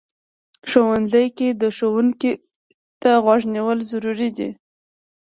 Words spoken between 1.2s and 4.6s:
کې ښوونکي ته غوږ نیول ضروري دي